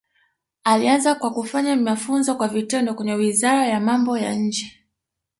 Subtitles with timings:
[0.63, 4.83] Alianza kwa kufanya mafunzo kwa vitendo kwenye Wizara ya Mambo ya Nje